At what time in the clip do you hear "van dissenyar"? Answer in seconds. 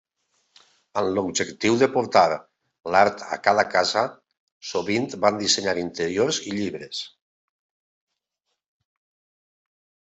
5.27-5.77